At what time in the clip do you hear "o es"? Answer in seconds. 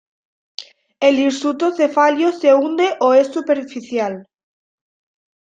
3.01-3.27